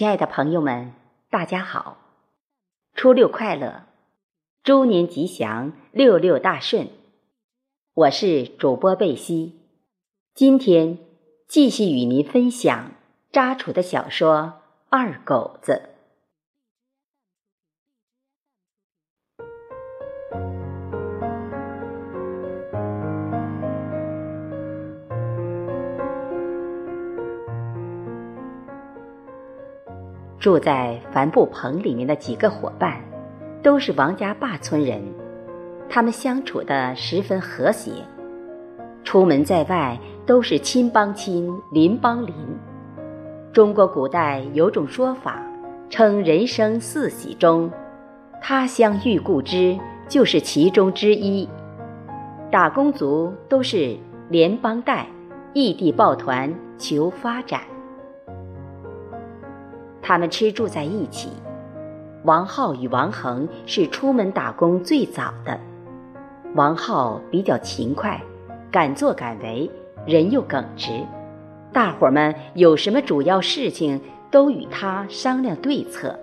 [0.00, 0.94] 亲爱的朋友们，
[1.28, 1.98] 大家好！
[2.94, 3.82] 初六快乐，
[4.62, 6.88] 猪年吉祥，六六大顺。
[7.92, 9.60] 我是主播贝西，
[10.32, 10.96] 今天
[11.46, 12.92] 继续与您分享
[13.30, 14.36] 扎楚的小说
[14.88, 15.72] 《二狗子》。
[30.40, 32.98] 住在帆布棚里面的几个伙伴，
[33.62, 34.98] 都是王家坝村人，
[35.86, 37.92] 他们相处的十分和谐，
[39.04, 42.34] 出门在外都是亲帮亲，邻帮邻。
[43.52, 45.42] 中国古代有种说法，
[45.90, 47.70] 称人生四喜中，
[48.40, 49.78] 他乡遇故知
[50.08, 51.46] 就是其中之一。
[52.50, 53.94] 打工族都是
[54.30, 55.06] 联帮带，
[55.52, 57.60] 异地抱团求发展。
[60.02, 61.30] 他们吃住在一起。
[62.24, 65.58] 王浩与王恒是出门打工最早的。
[66.54, 68.20] 王浩比较勤快，
[68.70, 69.70] 敢作敢为，
[70.04, 70.90] 人又耿直。
[71.72, 76.18] 大伙儿们有什么主要事情都与他商量对策，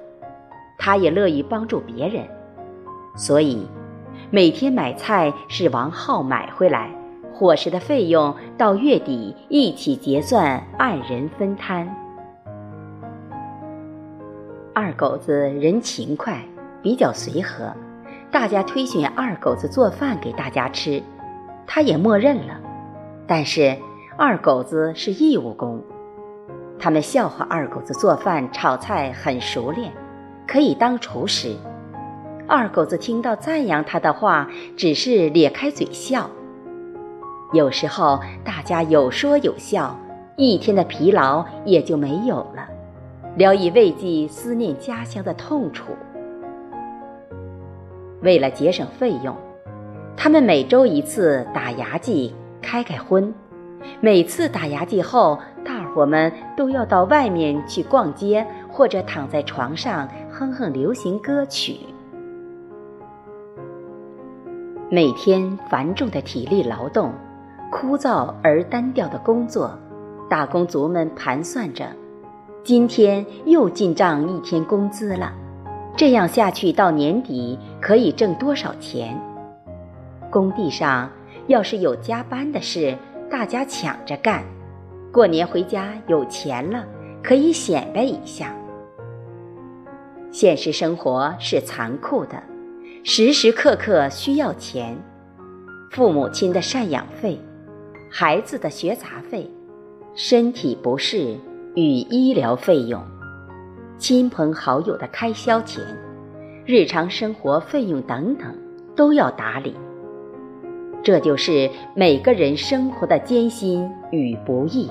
[0.78, 2.28] 他也乐意帮助别人。
[3.16, 3.66] 所以，
[4.30, 6.92] 每天买菜是王浩买回来，
[7.34, 11.88] 伙食的费用到月底一起结算，按人分摊。
[14.88, 16.42] 二狗子人勤快，
[16.82, 17.74] 比较随和，
[18.32, 21.04] 大家推选二狗子做饭给大家吃，
[21.68, 22.58] 他也默认了。
[23.28, 23.76] 但是
[24.16, 25.84] 二狗子是义务工，
[26.80, 29.92] 他们笑话二狗子做饭炒菜很熟练，
[30.48, 31.54] 可以当厨师。
[32.48, 36.30] 二狗子听到赞扬他的话，只是咧开嘴笑。
[37.52, 40.00] 有时候大家有说有笑，
[40.38, 42.67] 一天的疲劳也就没有了。
[43.38, 45.92] 聊以慰藉思念家乡的痛楚。
[48.24, 49.36] 为了节省费用，
[50.16, 52.34] 他们每周一次打牙祭，
[52.64, 53.32] 开开荤。
[54.02, 61.78] 每次打牙祭后，大伙们都要到外面去逛街，或者躺在床上哼哼流行歌曲。
[64.90, 67.14] 每天繁重的体力劳动，
[67.72, 69.78] 枯燥而单调的工作，
[70.28, 71.86] 打工族们盘算着。
[72.64, 75.34] 今天又进账一天工资了，
[75.96, 79.18] 这样下去到年底可以挣多少钱？
[80.30, 81.10] 工地上
[81.48, 82.94] 要是有加班的事，
[83.32, 84.44] 大家抢着干。
[85.14, 86.86] 过年回家有钱了，
[87.24, 88.54] 可以显摆一下。
[90.30, 92.44] 现实生活是残酷的，
[93.04, 94.98] 时时刻刻需要钱，
[95.90, 97.40] 父母亲的赡养费，
[98.12, 99.50] 孩子的学杂费，
[100.14, 101.38] 身体不适。
[101.78, 103.00] 与医疗费用、
[104.00, 105.84] 亲朋好友的开销钱、
[106.66, 108.48] 日常生活费用等等，
[108.96, 109.76] 都要打理。
[111.04, 114.90] 这就是每个人生活的艰辛与不易。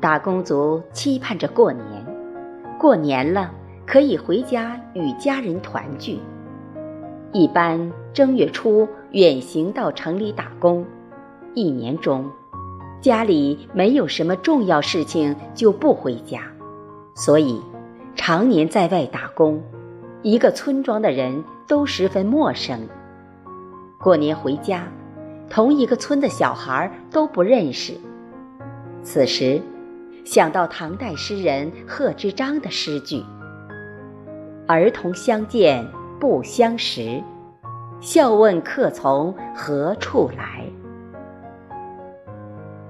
[0.00, 2.04] 打工族期盼着过年，
[2.80, 3.52] 过年了
[3.86, 6.18] 可以回家与家人团聚。
[7.30, 10.84] 一般正月初远行到城里打工，
[11.54, 12.28] 一年中。
[13.00, 16.40] 家里没有什么重要事情，就不回家，
[17.14, 17.60] 所以
[18.16, 19.62] 常年在外打工，
[20.22, 22.88] 一个村庄的人都十分陌生。
[24.00, 24.88] 过年回家，
[25.48, 27.94] 同一个村的小孩都不认识。
[29.02, 29.62] 此时，
[30.24, 33.22] 想到唐代诗人贺知章的诗句
[34.66, 35.86] ：“儿童相见
[36.18, 37.22] 不相识，
[38.00, 40.64] 笑问客从何处来。”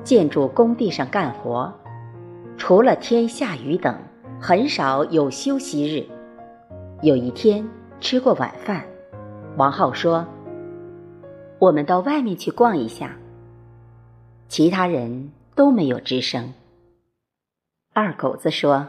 [0.09, 1.71] 建筑工地上干活，
[2.57, 3.95] 除了天下雨等，
[4.41, 6.03] 很少有休息日。
[7.03, 7.69] 有一天
[8.01, 8.83] 吃过晚饭，
[9.59, 10.27] 王浩说
[11.61, 13.17] ：“我们到外面去逛一下。”
[14.49, 16.55] 其他人都没有吱声。
[17.93, 18.87] 二狗子说：“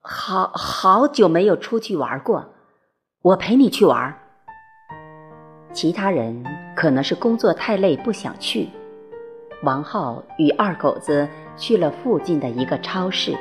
[0.00, 2.54] 好好久没有出去玩过，
[3.22, 4.16] 我陪你去玩。”
[5.74, 6.44] 其他人
[6.76, 8.68] 可能是工作太累，不想去。
[9.62, 13.32] 王浩与二狗子去了附近的一个超市。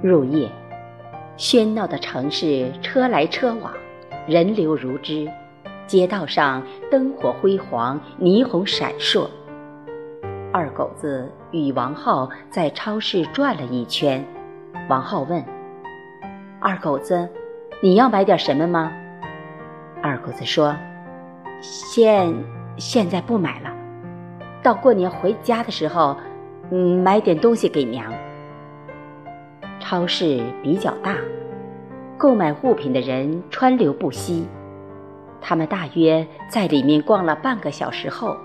[0.00, 0.48] 入夜，
[1.36, 3.72] 喧闹的城市车来车往，
[4.28, 5.28] 人流如织，
[5.88, 9.28] 街道上灯火辉煌，霓虹闪烁。
[10.52, 14.24] 二狗子与王浩在超市转了一圈。
[14.88, 15.44] 王浩问
[16.60, 17.28] ：“二狗子，
[17.82, 18.92] 你要买点什么吗？”
[20.00, 20.76] 二狗子说
[21.60, 22.32] ：“现……”
[22.78, 23.70] 现在不买了，
[24.62, 26.16] 到过年回家的时候
[26.70, 28.12] 嗯，买点东西给娘。
[29.80, 31.16] 超市比较大，
[32.16, 34.46] 购买物品的人川流不息。
[35.40, 38.36] 他们大约在里面逛了半个小时后，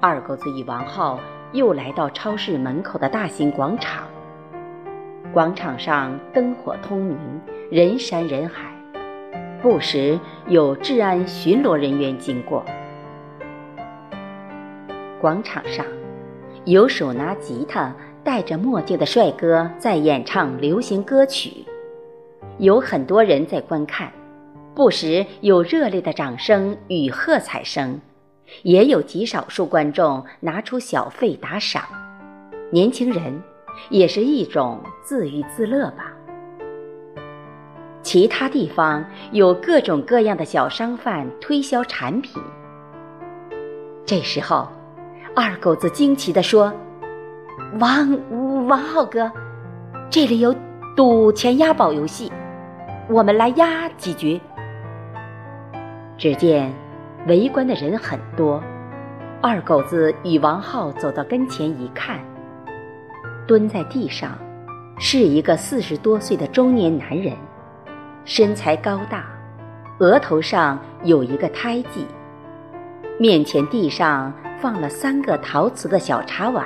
[0.00, 1.18] 二狗子与王浩
[1.52, 4.04] 又来到超市门口的大型广场。
[5.32, 7.16] 广场上灯火通明，
[7.70, 8.70] 人山人海，
[9.62, 10.18] 不时
[10.48, 12.62] 有治安巡逻人员经过。
[15.22, 15.86] 广场上，
[16.64, 21.64] 有手拿吉他、戴着墨镜的帅哥在演唱流行歌曲，
[22.58, 24.12] 有很多人在观看，
[24.74, 28.00] 不时有热烈的掌声与喝彩声，
[28.64, 31.84] 也有极少数观众拿出小费打赏，
[32.72, 33.40] 年轻人。
[33.88, 36.12] 也是一种自娱自乐吧。
[38.02, 39.02] 其他地方
[39.32, 42.40] 有各种各样的小商贩推销产品。
[44.04, 44.68] 这时候，
[45.34, 46.70] 二狗子惊奇地说
[47.80, 49.32] ：“王王浩哥，
[50.10, 50.54] 这里有
[50.94, 52.30] 赌钱押宝游戏，
[53.08, 54.38] 我们来押几局。”
[56.18, 56.70] 只见
[57.26, 58.62] 围观的人很多，
[59.40, 62.20] 二狗子与王浩走到跟前一看。
[63.46, 64.32] 蹲在地上，
[64.98, 67.34] 是一个四十多岁的中年男人，
[68.26, 69.24] 身材高大，
[69.98, 72.06] 额头上有一个胎记，
[73.18, 74.30] 面前地上
[74.62, 76.64] 放了三个陶瓷的小茶碗。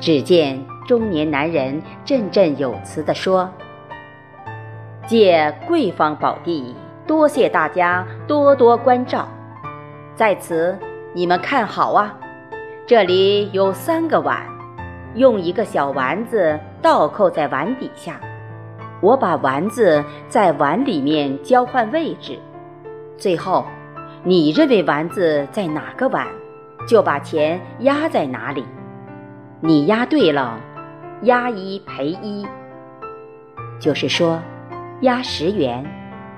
[0.00, 3.50] 只见中年男人振振有词地说
[5.06, 6.74] ：“借贵方宝地，
[7.06, 9.28] 多谢大家多多关照，
[10.14, 10.78] 在此
[11.12, 12.16] 你们看好啊，
[12.86, 14.46] 这里有三个碗。”
[15.16, 18.20] 用一个小丸子倒扣在碗底下，
[19.00, 22.38] 我把丸子在碗里面交换位置，
[23.16, 23.64] 最后，
[24.22, 26.26] 你认为丸子在哪个碗，
[26.86, 28.64] 就把钱压在哪里。
[29.60, 30.58] 你压对了，
[31.22, 32.46] 压一赔一，
[33.80, 34.40] 就是说，
[35.00, 35.84] 压十元，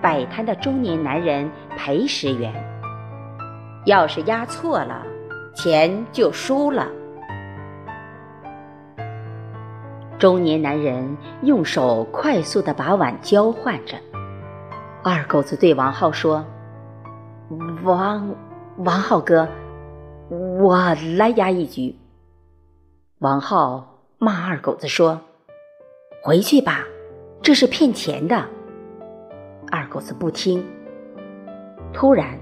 [0.01, 2.53] 摆摊的中年男人赔十元。
[3.85, 5.03] 要是压错了，
[5.55, 6.89] 钱就输了。
[10.19, 13.97] 中年男人用手快速地把碗交换着。
[15.05, 16.45] 二狗子对王浩说
[17.85, 18.35] ：“王
[18.79, 19.49] 王浩哥，
[20.31, 21.95] 我来压一局。”
[23.21, 25.21] 王浩骂二狗子说
[26.23, 26.85] ：“回去吧，
[27.43, 28.45] 这是骗钱的。”
[29.71, 30.65] 二狗子不听。
[31.93, 32.39] 突然，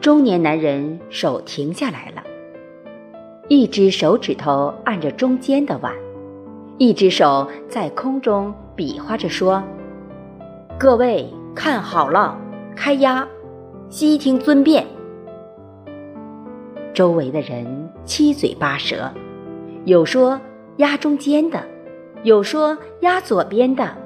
[0.00, 2.22] 中年男人手停下来了，
[3.48, 5.92] 一只手指头按着中间的碗。
[6.78, 9.62] 一只手在空中比划着说
[10.78, 12.36] ：“各位看好了，
[12.74, 13.28] 开压，
[13.88, 14.86] 悉听尊便。”
[16.94, 19.10] 周围的人七嘴八舌，
[19.84, 20.40] 有说
[20.76, 21.62] 压中间的，
[22.22, 23.96] 有说压左边的，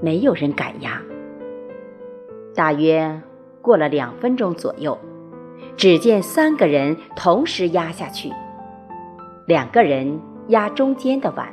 [0.00, 1.00] 没有人敢压。
[2.54, 3.20] 大约
[3.60, 4.98] 过了两分钟左右，
[5.76, 8.32] 只见三个人同时压下去，
[9.46, 10.20] 两个人。
[10.48, 11.46] 压中间的碗，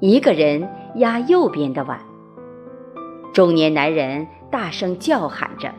[0.00, 2.00] 一个人压右边的碗。
[3.32, 5.72] 中年男人大声叫喊着：“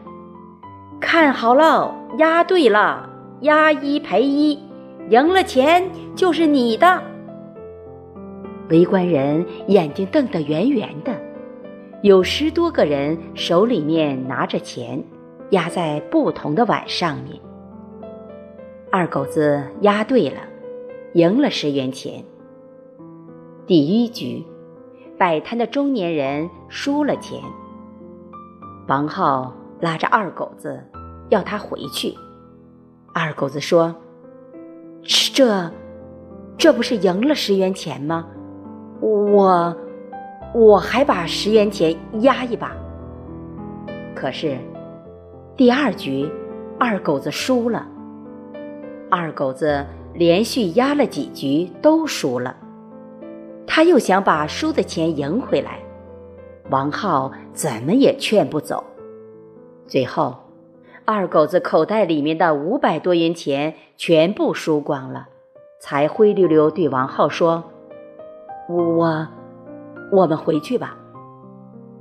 [1.01, 3.09] 看好了，压对了，
[3.41, 4.57] 押一赔一，
[5.09, 5.83] 赢了钱
[6.15, 7.01] 就是你的。”
[8.69, 11.13] 围观人眼睛瞪得圆圆的，
[12.01, 15.03] 有十多个人手里面拿着钱，
[15.51, 17.39] 压在不同的碗上面。
[18.91, 20.37] 二狗子压对了。
[21.13, 22.23] 赢了十元钱。
[23.67, 24.45] 第一局，
[25.17, 27.37] 摆摊的中年人输了钱。
[28.87, 30.81] 王浩拉着二狗子，
[31.27, 32.15] 要他回去。
[33.13, 33.95] 二狗子说
[35.03, 35.71] ：“这，
[36.57, 38.27] 这不是赢了十元钱吗？
[38.99, 39.75] 我，
[40.53, 42.75] 我还把十元钱压一把。”
[44.15, 44.57] 可是，
[45.55, 46.29] 第二局，
[46.79, 47.87] 二狗子输了。
[49.09, 49.85] 二狗子。
[50.13, 52.53] 连续压了几局都输了，
[53.65, 55.79] 他又想把输的钱赢回来，
[56.69, 58.83] 王浩怎么也劝不走。
[59.87, 60.35] 最后，
[61.05, 65.27] 二狗子口袋里面的五百多元钱全部输光了，
[65.79, 67.63] 才灰溜溜对王浩说
[68.69, 69.27] ：“我，
[70.11, 70.97] 我们回去吧。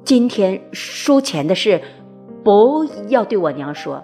[0.04, 1.80] 今天输钱的事，
[2.42, 4.02] 不要对我娘说。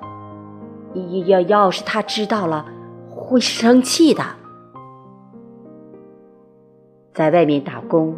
[1.26, 2.67] 要要是她知道了。”
[3.19, 4.23] 会生气的。
[7.15, 8.15] 在外面打工，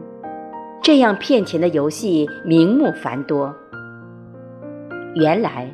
[0.82, 3.54] 这样骗钱的游戏名目繁多。
[5.14, 5.72] 原来，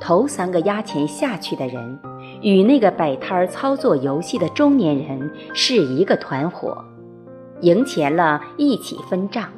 [0.00, 1.98] 头三个押钱下去的人，
[2.40, 6.84] 与那个摆摊儿操作游戏的中年人是一个团伙，
[7.60, 9.48] 赢钱了一起分账。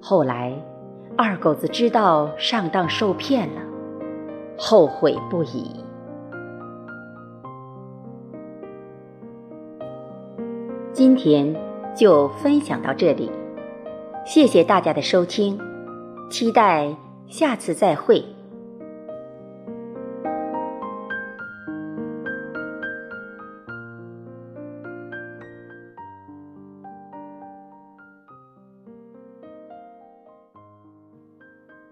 [0.00, 0.52] 后来，
[1.16, 3.60] 二狗子知道上当受骗了，
[4.56, 5.84] 后悔不已。
[10.92, 11.54] 今天
[11.94, 13.30] 就分享到这里，
[14.24, 15.58] 谢谢大家的收听，
[16.30, 16.94] 期待
[17.26, 18.24] 下次再会。